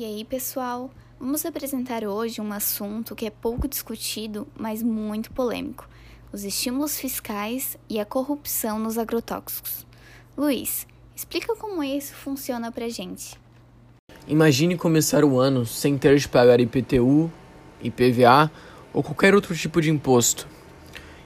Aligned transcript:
E 0.00 0.04
aí, 0.06 0.24
pessoal? 0.24 0.90
Vamos 1.20 1.44
apresentar 1.44 2.04
hoje 2.04 2.40
um 2.40 2.54
assunto 2.54 3.14
que 3.14 3.26
é 3.26 3.30
pouco 3.30 3.68
discutido, 3.68 4.48
mas 4.58 4.82
muito 4.82 5.30
polêmico: 5.30 5.86
os 6.32 6.42
estímulos 6.42 6.98
fiscais 6.98 7.76
e 7.86 8.00
a 8.00 8.06
corrupção 8.06 8.78
nos 8.78 8.96
agrotóxicos. 8.96 9.86
Luiz, 10.34 10.86
explica 11.14 11.54
como 11.54 11.84
isso 11.84 12.14
funciona 12.14 12.72
pra 12.72 12.88
gente. 12.88 13.38
Imagine 14.26 14.78
começar 14.78 15.22
o 15.22 15.38
ano 15.38 15.66
sem 15.66 15.98
ter 15.98 16.16
de 16.16 16.26
pagar 16.26 16.60
IPTU, 16.60 17.30
IPVA 17.82 18.50
ou 18.94 19.02
qualquer 19.02 19.34
outro 19.34 19.54
tipo 19.54 19.82
de 19.82 19.90
imposto. 19.90 20.48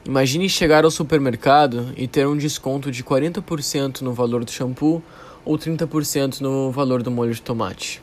Imagine 0.04 0.48
chegar 0.48 0.84
ao 0.84 0.90
supermercado 0.90 1.94
e 1.96 2.08
ter 2.08 2.26
um 2.26 2.36
desconto 2.36 2.90
de 2.90 3.04
40% 3.04 4.00
no 4.00 4.12
valor 4.12 4.44
do 4.44 4.50
shampoo 4.50 5.00
ou 5.44 5.56
30% 5.56 6.40
no 6.40 6.72
valor 6.72 7.04
do 7.04 7.10
molho 7.12 7.32
de 7.32 7.40
tomate. 7.40 8.02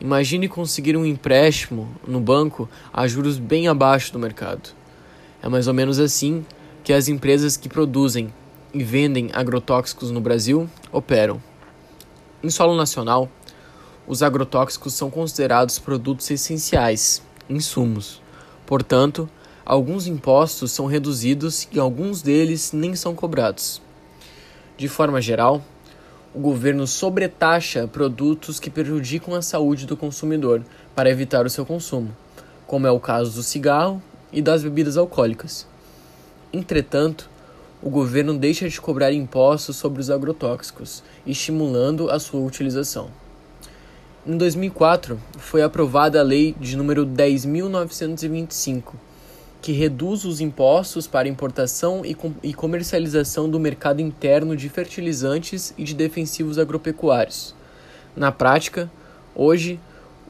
Imagine 0.00 0.48
conseguir 0.48 0.96
um 0.96 1.04
empréstimo 1.04 1.86
no 2.08 2.20
banco 2.20 2.66
a 2.90 3.06
juros 3.06 3.38
bem 3.38 3.68
abaixo 3.68 4.10
do 4.14 4.18
mercado. 4.18 4.70
É 5.42 5.48
mais 5.48 5.66
ou 5.66 5.74
menos 5.74 6.00
assim 6.00 6.42
que 6.82 6.94
as 6.94 7.06
empresas 7.06 7.54
que 7.54 7.68
produzem 7.68 8.32
e 8.72 8.82
vendem 8.82 9.28
agrotóxicos 9.34 10.10
no 10.10 10.18
Brasil 10.18 10.66
operam. 10.90 11.42
Em 12.42 12.48
solo 12.48 12.74
nacional, 12.74 13.28
os 14.06 14.22
agrotóxicos 14.22 14.94
são 14.94 15.10
considerados 15.10 15.78
produtos 15.78 16.30
essenciais, 16.30 17.22
insumos. 17.46 18.22
Portanto, 18.64 19.28
alguns 19.66 20.06
impostos 20.06 20.72
são 20.72 20.86
reduzidos 20.86 21.68
e 21.70 21.78
alguns 21.78 22.22
deles 22.22 22.72
nem 22.72 22.96
são 22.96 23.14
cobrados. 23.14 23.82
De 24.78 24.88
forma 24.88 25.20
geral, 25.20 25.62
o 26.32 26.38
governo 26.38 26.86
sobretaxa 26.86 27.88
produtos 27.88 28.60
que 28.60 28.70
prejudicam 28.70 29.34
a 29.34 29.42
saúde 29.42 29.84
do 29.84 29.96
consumidor 29.96 30.62
para 30.94 31.10
evitar 31.10 31.44
o 31.44 31.50
seu 31.50 31.66
consumo, 31.66 32.16
como 32.66 32.86
é 32.86 32.90
o 32.90 33.00
caso 33.00 33.32
do 33.32 33.42
cigarro 33.42 34.00
e 34.32 34.40
das 34.40 34.62
bebidas 34.62 34.96
alcoólicas. 34.96 35.66
Entretanto, 36.52 37.28
o 37.82 37.90
governo 37.90 38.38
deixa 38.38 38.68
de 38.68 38.80
cobrar 38.80 39.12
impostos 39.12 39.76
sobre 39.76 40.00
os 40.00 40.10
agrotóxicos, 40.10 41.02
estimulando 41.26 42.10
a 42.10 42.20
sua 42.20 42.40
utilização. 42.40 43.10
Em 44.24 44.36
2004, 44.36 45.18
foi 45.38 45.62
aprovada 45.62 46.20
a 46.20 46.22
Lei 46.22 46.54
de 46.60 46.76
número 46.76 47.06
10.925, 47.06 48.92
que 49.60 49.72
reduz 49.72 50.24
os 50.24 50.40
impostos 50.40 51.06
para 51.06 51.28
importação 51.28 52.04
e, 52.04 52.14
com 52.14 52.32
e 52.42 52.54
comercialização 52.54 53.48
do 53.48 53.60
mercado 53.60 54.00
interno 54.00 54.56
de 54.56 54.68
fertilizantes 54.68 55.74
e 55.76 55.84
de 55.84 55.94
defensivos 55.94 56.58
agropecuários. 56.58 57.54
Na 58.16 58.32
prática, 58.32 58.90
hoje, 59.34 59.78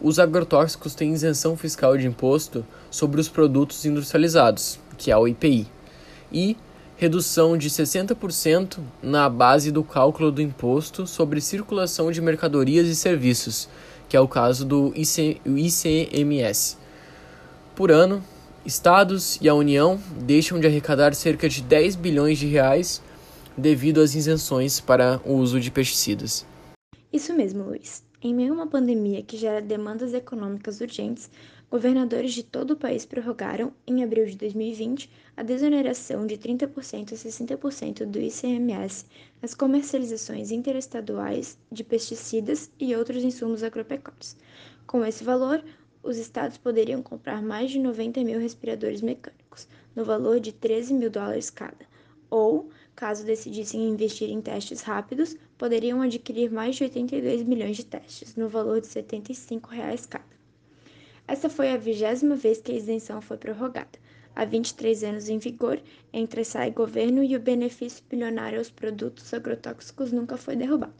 os 0.00 0.18
agrotóxicos 0.18 0.94
têm 0.94 1.12
isenção 1.12 1.56
fiscal 1.56 1.96
de 1.96 2.06
imposto 2.06 2.64
sobre 2.90 3.20
os 3.20 3.28
produtos 3.28 3.84
industrializados, 3.84 4.78
que 4.98 5.10
é 5.10 5.16
o 5.16 5.28
IPI, 5.28 5.66
e 6.32 6.56
redução 6.96 7.56
de 7.56 7.70
60% 7.70 8.78
na 9.02 9.28
base 9.28 9.70
do 9.70 9.82
cálculo 9.82 10.30
do 10.30 10.42
imposto 10.42 11.06
sobre 11.06 11.40
circulação 11.40 12.10
de 12.10 12.20
mercadorias 12.20 12.88
e 12.88 12.96
serviços, 12.96 13.68
que 14.08 14.16
é 14.16 14.20
o 14.20 14.28
caso 14.28 14.64
do 14.64 14.92
IC, 14.94 15.40
ICMS. 15.46 16.76
Por 17.74 17.90
ano, 17.90 18.22
Estados 18.64 19.38
e 19.40 19.48
a 19.48 19.54
União 19.54 19.98
deixam 20.20 20.60
de 20.60 20.66
arrecadar 20.66 21.14
cerca 21.14 21.48
de 21.48 21.62
10 21.62 21.96
bilhões 21.96 22.38
de 22.38 22.46
reais 22.46 23.02
devido 23.56 24.00
às 24.00 24.14
isenções 24.14 24.80
para 24.80 25.20
o 25.24 25.34
uso 25.34 25.58
de 25.58 25.70
pesticidas. 25.70 26.46
Isso 27.12 27.32
mesmo, 27.34 27.64
Luiz. 27.64 28.04
Em 28.22 28.34
meio 28.34 28.52
a 28.52 28.56
uma 28.56 28.66
pandemia 28.66 29.22
que 29.22 29.38
gera 29.38 29.62
demandas 29.62 30.12
econômicas 30.12 30.82
urgentes, 30.82 31.30
governadores 31.70 32.34
de 32.34 32.42
todo 32.42 32.72
o 32.72 32.76
país 32.76 33.06
prorrogaram, 33.06 33.72
em 33.86 34.04
abril 34.04 34.26
de 34.26 34.36
2020, 34.36 35.08
a 35.34 35.42
desoneração 35.42 36.26
de 36.26 36.36
30% 36.36 37.12
a 37.12 37.16
60% 37.16 38.04
do 38.04 38.20
ICMS 38.20 39.06
nas 39.40 39.54
comercializações 39.54 40.50
interestaduais 40.50 41.56
de 41.72 41.82
pesticidas 41.82 42.70
e 42.78 42.94
outros 42.94 43.24
insumos 43.24 43.62
agropecuários. 43.62 44.36
Com 44.86 45.02
esse 45.02 45.24
valor, 45.24 45.64
os 46.02 46.16
estados 46.16 46.56
poderiam 46.56 47.02
comprar 47.02 47.42
mais 47.42 47.70
de 47.70 47.78
90 47.78 48.24
mil 48.24 48.38
respiradores 48.38 49.02
mecânicos, 49.02 49.68
no 49.94 50.04
valor 50.04 50.40
de 50.40 50.52
13 50.52 50.94
mil 50.94 51.10
dólares 51.10 51.50
cada, 51.50 51.86
ou, 52.30 52.70
caso 52.94 53.24
decidissem 53.24 53.88
investir 53.88 54.30
em 54.30 54.40
testes 54.40 54.82
rápidos, 54.82 55.36
poderiam 55.58 56.00
adquirir 56.00 56.50
mais 56.50 56.76
de 56.76 56.84
82 56.84 57.42
milhões 57.42 57.76
de 57.76 57.84
testes, 57.84 58.36
no 58.36 58.48
valor 58.48 58.80
de 58.80 58.86
75 58.86 59.68
reais 59.70 60.06
cada. 60.06 60.24
Essa 61.26 61.48
foi 61.48 61.70
a 61.70 61.76
vigésima 61.76 62.34
vez 62.34 62.60
que 62.60 62.72
a 62.72 62.74
isenção 62.74 63.20
foi 63.20 63.36
prorrogada. 63.36 63.98
Há 64.34 64.44
23 64.44 65.04
anos 65.04 65.28
em 65.28 65.38
vigor, 65.38 65.80
entre 66.12 66.44
sai 66.44 66.70
governo 66.70 67.22
e 67.22 67.36
o 67.36 67.40
benefício 67.40 68.02
bilionário 68.08 68.58
aos 68.58 68.70
produtos 68.70 69.32
agrotóxicos 69.34 70.12
nunca 70.12 70.36
foi 70.36 70.56
derrubado. 70.56 70.94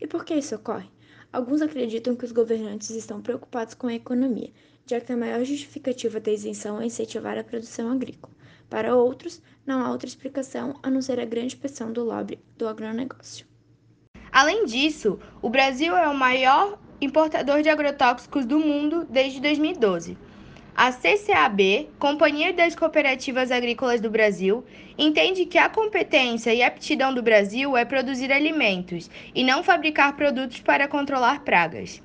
E 0.00 0.06
por 0.06 0.24
que 0.24 0.34
isso 0.34 0.54
ocorre? 0.54 0.88
Alguns 1.36 1.60
acreditam 1.60 2.16
que 2.16 2.24
os 2.24 2.32
governantes 2.32 2.88
estão 2.88 3.20
preocupados 3.20 3.74
com 3.74 3.88
a 3.88 3.92
economia, 3.92 4.50
já 4.86 4.98
que 5.02 5.12
a 5.12 5.16
maior 5.18 5.44
justificativa 5.44 6.18
da 6.18 6.32
isenção 6.32 6.80
é 6.80 6.86
incentivar 6.86 7.36
a 7.36 7.44
produção 7.44 7.92
agrícola. 7.92 8.32
Para 8.70 8.96
outros, 8.96 9.42
não 9.66 9.84
há 9.84 9.90
outra 9.90 10.08
explicação 10.08 10.80
a 10.82 10.90
não 10.90 11.02
ser 11.02 11.20
a 11.20 11.26
grande 11.26 11.54
pressão 11.54 11.92
do 11.92 12.02
lobby 12.02 12.38
do 12.56 12.66
agronegócio. 12.66 13.44
Além 14.32 14.64
disso, 14.64 15.18
o 15.42 15.50
Brasil 15.50 15.94
é 15.94 16.08
o 16.08 16.16
maior 16.16 16.78
importador 17.02 17.60
de 17.60 17.68
agrotóxicos 17.68 18.46
do 18.46 18.58
mundo 18.58 19.04
desde 19.04 19.38
2012. 19.38 20.16
A 20.78 20.92
CCAB, 20.92 21.88
Companhia 21.98 22.52
das 22.52 22.76
Cooperativas 22.76 23.50
Agrícolas 23.50 23.98
do 23.98 24.10
Brasil, 24.10 24.62
entende 24.98 25.46
que 25.46 25.56
a 25.56 25.70
competência 25.70 26.52
e 26.52 26.62
aptidão 26.62 27.14
do 27.14 27.22
Brasil 27.22 27.74
é 27.74 27.82
produzir 27.86 28.30
alimentos 28.30 29.10
e 29.34 29.42
não 29.42 29.62
fabricar 29.62 30.14
produtos 30.16 30.60
para 30.60 30.86
controlar 30.86 31.40
pragas. 31.40 32.02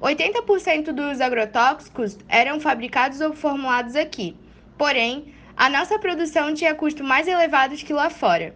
80% 0.00 0.90
dos 0.90 1.20
agrotóxicos 1.20 2.16
eram 2.30 2.58
fabricados 2.58 3.20
ou 3.20 3.34
formulados 3.34 3.94
aqui, 3.94 4.34
porém, 4.78 5.34
a 5.54 5.68
nossa 5.68 5.98
produção 5.98 6.54
tinha 6.54 6.74
custos 6.74 7.06
mais 7.06 7.28
elevados 7.28 7.82
que 7.82 7.92
lá 7.92 8.08
fora. 8.08 8.54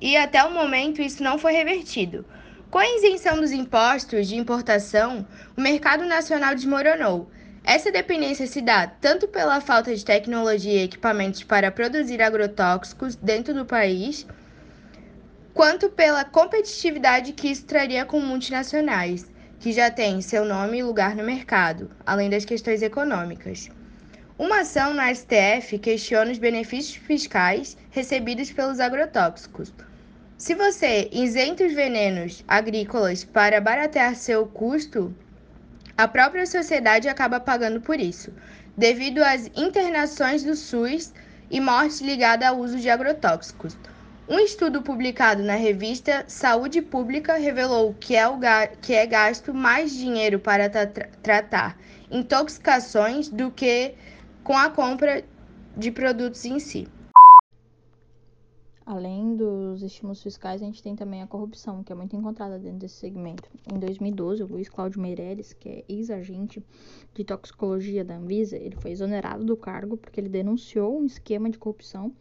E 0.00 0.16
até 0.16 0.42
o 0.44 0.50
momento 0.50 1.02
isso 1.02 1.22
não 1.22 1.36
foi 1.36 1.52
revertido. 1.52 2.24
Com 2.70 2.78
a 2.78 2.88
isenção 2.88 3.36
dos 3.36 3.52
impostos 3.52 4.26
de 4.26 4.36
importação, 4.36 5.26
o 5.54 5.60
mercado 5.60 6.06
nacional 6.06 6.54
desmoronou 6.54 7.30
essa 7.64 7.92
dependência 7.92 8.46
se 8.46 8.60
dá 8.60 8.86
tanto 8.86 9.28
pela 9.28 9.60
falta 9.60 9.94
de 9.94 10.04
tecnologia 10.04 10.80
e 10.80 10.84
equipamentos 10.84 11.44
para 11.44 11.70
produzir 11.70 12.20
agrotóxicos 12.20 13.14
dentro 13.14 13.54
do 13.54 13.64
país, 13.64 14.26
quanto 15.54 15.88
pela 15.88 16.24
competitividade 16.24 17.32
que 17.32 17.48
isso 17.48 17.64
traria 17.64 18.04
com 18.04 18.20
multinacionais, 18.20 19.30
que 19.60 19.72
já 19.72 19.90
têm 19.90 20.20
seu 20.20 20.44
nome 20.44 20.78
e 20.78 20.82
lugar 20.82 21.14
no 21.14 21.22
mercado, 21.22 21.88
além 22.04 22.28
das 22.28 22.44
questões 22.44 22.82
econômicas. 22.82 23.70
Uma 24.36 24.62
ação 24.62 24.92
na 24.92 25.14
STF 25.14 25.78
questiona 25.78 26.32
os 26.32 26.38
benefícios 26.38 26.96
fiscais 26.96 27.76
recebidos 27.90 28.50
pelos 28.50 28.80
agrotóxicos. 28.80 29.72
Se 30.36 30.56
você 30.56 31.08
isenta 31.12 31.64
os 31.64 31.72
venenos 31.72 32.42
agrícolas 32.48 33.22
para 33.22 33.60
baratear 33.60 34.16
seu 34.16 34.44
custo, 34.46 35.14
a 35.96 36.08
própria 36.08 36.46
sociedade 36.46 37.08
acaba 37.08 37.38
pagando 37.38 37.80
por 37.80 38.00
isso, 38.00 38.32
devido 38.76 39.22
às 39.22 39.46
internações 39.56 40.42
do 40.42 40.56
SUS 40.56 41.12
e 41.50 41.60
mortes 41.60 42.00
ligadas 42.00 42.48
ao 42.48 42.58
uso 42.58 42.78
de 42.78 42.88
agrotóxicos. 42.88 43.76
Um 44.28 44.38
estudo 44.38 44.80
publicado 44.80 45.42
na 45.42 45.54
revista 45.54 46.24
Saúde 46.26 46.80
Pública 46.80 47.34
revelou 47.34 47.92
que 47.94 48.16
é, 48.16 48.26
o 48.26 48.38
que 48.80 48.94
é 48.94 49.04
gasto 49.04 49.52
mais 49.52 49.92
dinheiro 49.92 50.38
para 50.38 50.70
tra 50.70 50.86
tratar 51.22 51.76
intoxicações 52.10 53.28
do 53.28 53.50
que 53.50 53.94
com 54.42 54.56
a 54.56 54.70
compra 54.70 55.22
de 55.76 55.90
produtos 55.90 56.44
em 56.44 56.58
si. 56.58 56.88
Além 58.84 59.36
dos 59.36 59.82
estímulos 59.82 60.22
fiscais, 60.22 60.60
a 60.60 60.64
gente 60.64 60.82
tem 60.82 60.96
também 60.96 61.22
a 61.22 61.26
corrupção, 61.26 61.84
que 61.84 61.92
é 61.92 61.94
muito 61.94 62.16
encontrada 62.16 62.58
dentro 62.58 62.78
desse 62.78 62.96
segmento. 62.96 63.48
Em 63.72 63.78
2012, 63.78 64.42
o 64.42 64.46
Luiz 64.46 64.68
Cláudio 64.68 65.00
Meireles, 65.00 65.52
que 65.52 65.68
é 65.68 65.84
ex-agente 65.88 66.64
de 67.14 67.24
toxicologia 67.24 68.04
da 68.04 68.16
Anvisa, 68.16 68.56
ele 68.56 68.74
foi 68.74 68.90
exonerado 68.90 69.44
do 69.44 69.56
cargo 69.56 69.96
porque 69.96 70.20
ele 70.20 70.28
denunciou 70.28 70.98
um 70.98 71.04
esquema 71.04 71.48
de 71.48 71.58
corrupção 71.58 72.12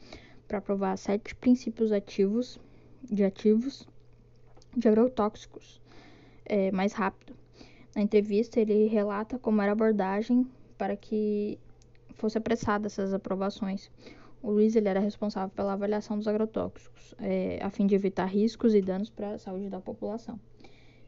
para 0.47 0.59
aprovar 0.59 0.97
sete 0.97 1.33
princípios 1.35 1.91
ativos 1.91 2.59
de 3.03 3.23
ativos 3.23 3.87
de 4.77 4.87
agrotóxicos 4.87 5.81
é, 6.45 6.71
mais 6.71 6.93
rápido. 6.93 7.33
Na 7.95 8.01
entrevista, 8.01 8.59
ele 8.59 8.87
relata 8.87 9.39
como 9.39 9.61
era 9.61 9.71
a 9.71 9.73
abordagem 9.73 10.47
para 10.77 10.95
que 10.95 11.57
fosse 12.13 12.37
apressada 12.37 12.87
essas 12.87 13.13
aprovações. 13.13 13.89
O 14.43 14.49
Luiz 14.49 14.75
ele 14.75 14.89
era 14.89 14.99
responsável 14.99 15.53
pela 15.55 15.73
avaliação 15.73 16.17
dos 16.17 16.27
agrotóxicos, 16.27 17.13
é, 17.19 17.59
a 17.61 17.69
fim 17.69 17.85
de 17.85 17.93
evitar 17.93 18.25
riscos 18.25 18.73
e 18.73 18.81
danos 18.81 19.09
para 19.11 19.33
a 19.33 19.37
saúde 19.37 19.69
da 19.69 19.79
população. 19.79 20.39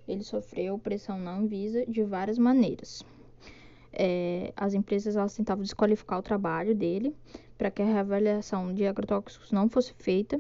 ele 0.08 0.24
sofreu 0.24 0.78
pressão 0.78 1.18
na 1.18 1.36
Anvisa 1.36 1.84
de 1.88 2.04
várias 2.04 2.38
maneiras. 2.38 3.04
É, 3.92 4.54
as 4.56 4.76
empresas 4.76 5.16
elas 5.16 5.36
tentavam 5.36 5.64
desqualificar 5.64 6.20
o 6.20 6.22
trabalho 6.22 6.76
dele 6.76 7.16
para 7.58 7.72
que 7.72 7.82
a 7.82 7.86
reavaliação 7.86 8.72
de 8.74 8.86
agrotóxicos 8.86 9.52
não 9.52 9.68
fosse 9.68 9.94
feita 9.94 10.40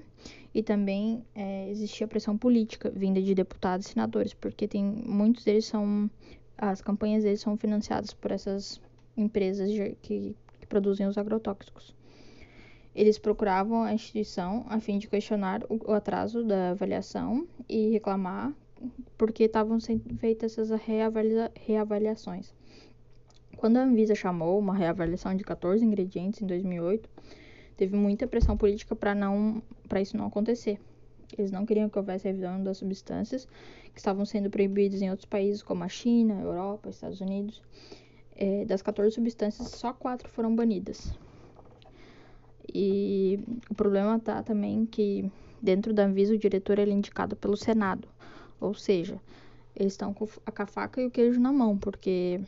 e 0.53 0.61
também 0.61 1.23
é, 1.33 1.69
existia 1.69 2.07
pressão 2.07 2.37
política 2.37 2.91
vinda 2.91 3.21
de 3.21 3.33
deputados 3.33 3.87
e 3.87 3.89
senadores 3.89 4.33
porque 4.33 4.67
tem 4.67 4.83
muitos 4.83 5.43
deles 5.43 5.65
são 5.65 6.09
as 6.57 6.81
campanhas 6.81 7.23
deles 7.23 7.41
são 7.41 7.55
financiadas 7.55 8.13
por 8.13 8.31
essas 8.31 8.81
empresas 9.15 9.71
de, 9.71 9.95
que, 10.01 10.35
que 10.59 10.67
produzem 10.67 11.07
os 11.07 11.17
agrotóxicos 11.17 11.95
eles 12.95 13.17
procuravam 13.17 13.83
a 13.83 13.93
instituição 13.93 14.65
a 14.67 14.79
fim 14.79 14.97
de 14.97 15.07
questionar 15.07 15.63
o, 15.69 15.91
atraso 15.91 16.43
da 16.43 16.71
avaliação 16.71 17.47
e 17.67 17.89
reclamar 17.89 18.53
porque 19.17 19.43
estavam 19.43 19.79
sendo 19.79 20.15
feitas 20.17 20.57
essas 20.57 20.69
reavalia, 20.81 21.51
reavaliações 21.55 22.53
quando 23.63 23.77
a 23.77 23.83
Anvisa 23.83 24.13
chamou 24.13 24.59
uma 24.59 24.75
reavaliação 24.75 25.33
de 25.33 25.41
14 25.41 25.85
ingredientes 25.85 26.41
em 26.41 26.45
2008, 26.45 27.09
teve 27.77 27.95
muita 27.95 28.27
pressão 28.27 28.57
política 28.57 28.93
para 28.93 30.01
isso 30.01 30.17
não 30.17 30.25
acontecer. 30.25 30.81
Eles 31.37 31.49
não 31.49 31.65
queriam 31.65 31.87
que 31.87 31.97
houvesse 31.97 32.27
revisão 32.27 32.61
das 32.61 32.79
substâncias 32.79 33.47
que 33.93 33.99
estavam 33.99 34.25
sendo 34.25 34.49
proibidas 34.49 35.01
em 35.01 35.09
outros 35.09 35.25
países 35.25 35.63
como 35.63 35.81
a 35.81 35.87
China, 35.87 36.41
Europa, 36.41 36.89
Estados 36.89 37.21
Unidos. 37.21 37.63
É, 38.35 38.65
das 38.65 38.81
14 38.81 39.15
substâncias, 39.15 39.69
só 39.69 39.93
quatro 39.93 40.27
foram 40.27 40.53
banidas. 40.53 41.17
E 42.71 43.39
o 43.69 43.73
problema 43.73 44.17
está 44.17 44.43
também 44.43 44.85
que 44.85 45.31
dentro 45.61 45.93
da 45.93 46.05
Anvisa 46.05 46.33
o 46.33 46.37
diretor 46.37 46.77
é 46.79 46.83
indicado 46.83 47.35
pelo 47.35 47.55
Senado, 47.57 48.07
ou 48.59 48.73
seja, 48.73 49.19
eles 49.75 49.93
estão 49.93 50.13
com 50.13 50.27
a 50.45 50.65
faca 50.65 51.01
e 51.01 51.05
o 51.05 51.11
queijo 51.11 51.39
na 51.39 51.51
mão, 51.51 51.77
porque 51.77 52.41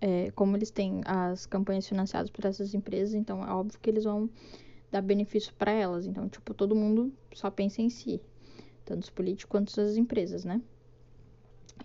é, 0.00 0.30
como 0.32 0.56
eles 0.56 0.70
têm 0.70 1.02
as 1.04 1.46
campanhas 1.46 1.86
financiadas 1.86 2.30
por 2.30 2.44
essas 2.44 2.74
empresas, 2.74 3.14
então 3.14 3.44
é 3.44 3.52
óbvio 3.52 3.78
que 3.80 3.90
eles 3.90 4.04
vão 4.04 4.28
dar 4.90 5.02
benefício 5.02 5.52
para 5.54 5.70
elas. 5.70 6.06
Então, 6.06 6.28
tipo, 6.28 6.54
todo 6.54 6.74
mundo 6.74 7.12
só 7.34 7.50
pensa 7.50 7.82
em 7.82 7.90
si, 7.90 8.20
tanto 8.84 9.04
os 9.04 9.10
políticos 9.10 9.50
quanto 9.50 9.80
as 9.80 9.96
empresas, 9.96 10.44
né? 10.44 10.60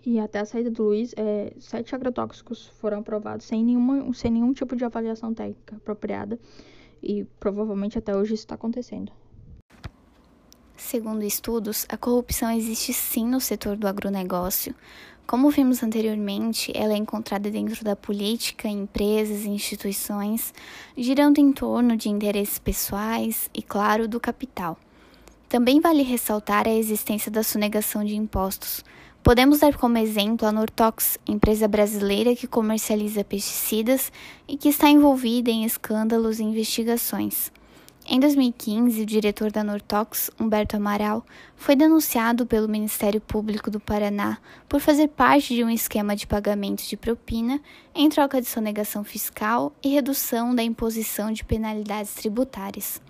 E 0.04 0.18
até 0.18 0.40
a 0.40 0.44
saída 0.44 0.70
do 0.70 0.84
Luiz, 0.84 1.14
é, 1.16 1.52
sete 1.58 1.94
agrotóxicos 1.94 2.66
foram 2.66 2.98
aprovados 2.98 3.46
sem, 3.46 3.64
nenhuma, 3.64 4.12
sem 4.14 4.30
nenhum 4.30 4.52
tipo 4.52 4.76
de 4.76 4.84
avaliação 4.84 5.32
técnica 5.34 5.76
apropriada. 5.76 6.38
E 7.02 7.24
provavelmente 7.38 7.98
até 7.98 8.16
hoje 8.16 8.34
isso 8.34 8.44
está 8.44 8.54
acontecendo. 8.54 9.12
Segundo 10.76 11.22
estudos, 11.24 11.86
a 11.88 11.96
corrupção 11.96 12.50
existe 12.50 12.92
sim 12.92 13.26
no 13.26 13.40
setor 13.40 13.76
do 13.76 13.88
agronegócio, 13.88 14.74
como 15.26 15.50
vimos 15.50 15.82
anteriormente, 15.82 16.70
ela 16.72 16.92
é 16.92 16.96
encontrada 16.96 17.50
dentro 17.50 17.84
da 17.84 17.96
política, 17.96 18.68
empresas 18.68 19.44
e 19.44 19.48
instituições, 19.48 20.54
girando 20.96 21.38
em 21.38 21.52
torno 21.52 21.96
de 21.96 22.08
interesses 22.08 22.60
pessoais 22.60 23.50
e, 23.52 23.60
claro, 23.60 24.06
do 24.06 24.20
capital. 24.20 24.78
Também 25.48 25.80
vale 25.80 26.04
ressaltar 26.04 26.68
a 26.68 26.72
existência 26.72 27.28
da 27.28 27.42
sonegação 27.42 28.04
de 28.04 28.14
impostos. 28.14 28.84
Podemos 29.26 29.58
dar 29.58 29.76
como 29.76 29.98
exemplo 29.98 30.46
a 30.46 30.52
Nortox, 30.52 31.18
empresa 31.26 31.66
brasileira 31.66 32.36
que 32.36 32.46
comercializa 32.46 33.24
pesticidas 33.24 34.12
e 34.46 34.56
que 34.56 34.68
está 34.68 34.88
envolvida 34.88 35.50
em 35.50 35.64
escândalos 35.64 36.38
e 36.38 36.44
investigações. 36.44 37.50
Em 38.08 38.20
2015, 38.20 39.02
o 39.02 39.04
diretor 39.04 39.50
da 39.50 39.64
Nortox, 39.64 40.30
Humberto 40.38 40.76
Amaral, 40.76 41.26
foi 41.56 41.74
denunciado 41.74 42.46
pelo 42.46 42.68
Ministério 42.68 43.20
Público 43.20 43.68
do 43.68 43.80
Paraná 43.80 44.38
por 44.68 44.78
fazer 44.78 45.08
parte 45.08 45.56
de 45.56 45.64
um 45.64 45.70
esquema 45.70 46.14
de 46.14 46.24
pagamento 46.24 46.86
de 46.86 46.96
propina 46.96 47.60
em 47.92 48.08
troca 48.08 48.40
de 48.40 48.46
sonegação 48.46 49.02
fiscal 49.02 49.72
e 49.82 49.88
redução 49.88 50.54
da 50.54 50.62
imposição 50.62 51.32
de 51.32 51.42
penalidades 51.42 52.14
tributárias. 52.14 53.02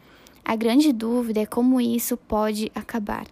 A 0.43 0.57
grande 0.57 0.95
dúvida 0.95 1.41
é 1.41 1.45
como 1.45 1.79
isso 1.79 2.17
pode 2.17 2.73
acabar. 2.75 3.27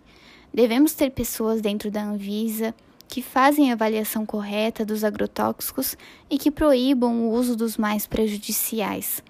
Devemos 0.55 0.93
ter 0.95 1.11
pessoas 1.11 1.61
dentro 1.61 1.91
da 1.91 2.05
Anvisa 2.05 2.73
que 3.09 3.21
fazem 3.21 3.71
a 3.71 3.75
avaliação 3.75 4.25
correta 4.25 4.85
dos 4.85 5.03
agrotóxicos 5.03 5.97
e 6.31 6.39
que 6.39 6.49
proíbam 6.49 7.25
o 7.25 7.33
uso 7.33 7.57
dos 7.57 7.77
mais 7.77 8.07
prejudiciais. 8.07 9.21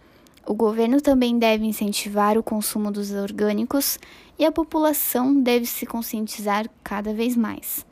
O 0.47 0.53
governo 0.53 1.01
também 1.01 1.39
deve 1.39 1.65
incentivar 1.65 2.37
o 2.37 2.43
consumo 2.43 2.91
dos 2.91 3.11
orgânicos 3.11 3.99
e 4.39 4.45
a 4.45 4.53
população 4.53 5.41
deve 5.43 5.65
se 5.65 5.87
conscientizar 5.87 6.69
cada 6.83 7.15
vez 7.15 7.35
mais. 7.35 7.87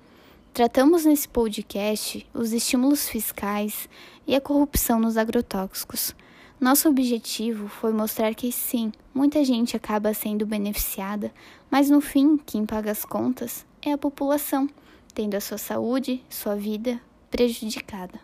Tratamos 0.52 1.06
nesse 1.06 1.26
podcast 1.26 2.26
os 2.34 2.52
estímulos 2.52 3.08
fiscais 3.08 3.88
e 4.26 4.36
a 4.36 4.40
corrupção 4.42 5.00
nos 5.00 5.16
agrotóxicos. 5.16 6.14
Nosso 6.62 6.88
objetivo 6.88 7.66
foi 7.66 7.92
mostrar 7.92 8.36
que 8.36 8.52
sim, 8.52 8.92
muita 9.12 9.44
gente 9.44 9.76
acaba 9.76 10.14
sendo 10.14 10.46
beneficiada, 10.46 11.34
mas 11.68 11.90
no 11.90 12.00
fim, 12.00 12.36
quem 12.36 12.64
paga 12.64 12.92
as 12.92 13.04
contas 13.04 13.66
é 13.84 13.90
a 13.90 13.98
população, 13.98 14.70
tendo 15.12 15.34
a 15.34 15.40
sua 15.40 15.58
saúde, 15.58 16.22
sua 16.30 16.54
vida 16.54 17.00
prejudicada. 17.32 18.20